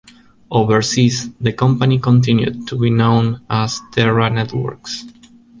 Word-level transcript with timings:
Overseas, 0.49 1.29
the 1.39 1.53
company 1.53 1.99
continued 1.99 2.65
to 2.69 2.75
be 2.75 2.89
known 2.89 3.45
as 3.51 3.79
Terra 3.91 4.31
Networks. 4.31 5.05